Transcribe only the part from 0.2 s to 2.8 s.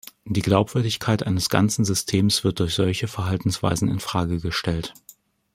Die Glaubwürdigkeit eines ganzen Systems wird durch